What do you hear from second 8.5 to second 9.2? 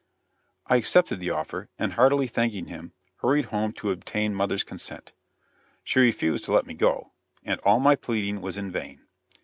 in vain.